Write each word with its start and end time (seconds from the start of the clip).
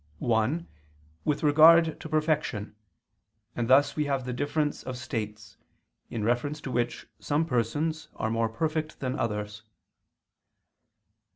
One, 0.17 0.67
with 1.25 1.43
regard 1.43 1.99
to 1.99 2.09
perfection, 2.09 2.75
and 3.55 3.67
thus 3.69 3.95
we 3.95 4.05
have 4.05 4.25
the 4.25 4.33
difference 4.33 4.81
of 4.81 4.97
states, 4.97 5.57
in 6.09 6.23
reference 6.23 6.59
to 6.61 6.71
which 6.71 7.05
some 7.19 7.45
persons 7.45 8.07
are 8.15 8.31
more 8.31 8.49
perfect 8.49 8.99
than 8.99 9.15
others. 9.15 9.61